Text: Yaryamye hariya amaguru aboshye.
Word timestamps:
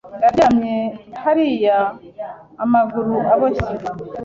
Yaryamye 0.23 0.75
hariya 1.21 1.77
amaguru 2.63 3.15
aboshye. 3.33 3.67